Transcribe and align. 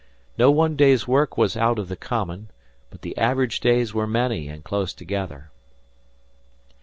No 0.35 0.49
one 0.49 0.75
day's 0.75 1.07
work 1.07 1.37
was 1.37 1.55
out 1.55 1.77
of 1.77 1.95
common, 1.99 2.49
but 2.89 3.03
the 3.03 3.15
average 3.19 3.59
days 3.59 3.93
were 3.93 4.07
many 4.07 4.47
and 4.47 4.63
close 4.63 4.95
together. 4.95 5.51